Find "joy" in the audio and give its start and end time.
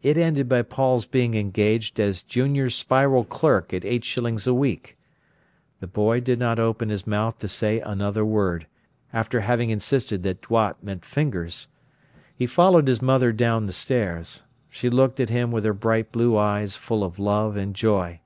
17.76-18.20